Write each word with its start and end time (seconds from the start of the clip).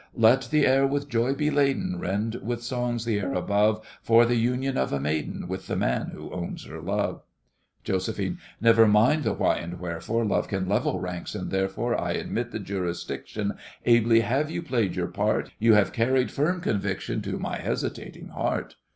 Let 0.17 0.47
the 0.49 0.65
air 0.65 0.87
with 0.87 1.09
joy 1.09 1.35
be 1.35 1.51
laden, 1.51 1.99
Rend 1.99 2.33
with 2.41 2.63
songs 2.63 3.05
the 3.05 3.19
air 3.19 3.35
above, 3.35 3.85
For 4.01 4.25
the 4.25 4.35
union 4.35 4.75
of 4.75 4.91
a 4.91 4.99
maiden 4.99 5.47
With 5.47 5.67
the 5.67 5.75
man 5.75 6.07
who 6.11 6.31
owns 6.31 6.65
her 6.65 6.81
love! 6.81 7.21
JOS. 7.83 8.19
Never 8.59 8.87
mind 8.87 9.21
the 9.21 9.33
why 9.33 9.57
and 9.57 9.79
wherefore, 9.79 10.25
Love 10.25 10.47
can 10.47 10.67
level 10.67 10.99
ranks, 10.99 11.35
and 11.35 11.51
therefore 11.51 11.95
I 12.01 12.13
admit 12.13 12.49
the 12.51 12.57
jurisdiction; 12.57 13.57
Ably 13.85 14.21
have 14.21 14.49
you 14.49 14.63
played 14.63 14.95
your 14.95 15.05
part; 15.05 15.51
You 15.59 15.75
have 15.75 15.93
carried 15.93 16.31
firm 16.31 16.61
conviction 16.61 17.21
To 17.21 17.37
my 17.37 17.57
hesitating 17.59 18.29
heart. 18.29 18.77